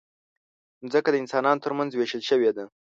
[0.83, 2.63] مځکه د انسانانو ترمنځ وېشل شوې ده.